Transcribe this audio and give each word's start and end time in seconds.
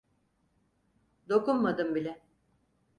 Dokunmadım 1.29 1.95
bile. 1.95 2.21